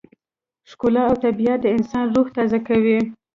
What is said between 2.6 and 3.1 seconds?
کوي.